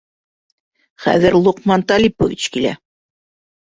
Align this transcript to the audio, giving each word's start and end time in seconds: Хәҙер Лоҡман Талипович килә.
Хәҙер 1.05 1.39
Лоҡман 1.43 1.87
Талипович 1.95 2.53
килә. 2.59 2.77